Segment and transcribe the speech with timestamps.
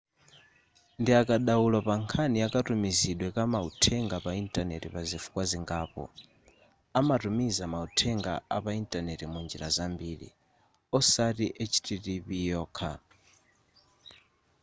[1.01, 6.03] ndiakadaulo pa nkhani ya katumizidwe ka mauthenga pa intaneti pazifukwa zingapo
[6.99, 10.29] amatumiza mauthenga apa intaneti munjira zambiri
[10.97, 12.91] osati http yokha